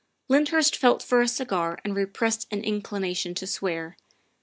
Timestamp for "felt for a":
0.75-1.27